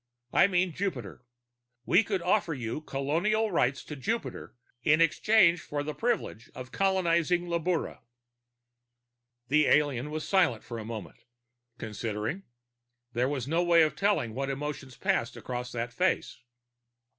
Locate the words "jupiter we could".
0.73-2.23